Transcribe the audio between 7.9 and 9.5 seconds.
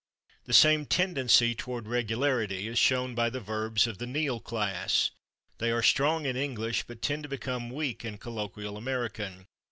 in colloquial American.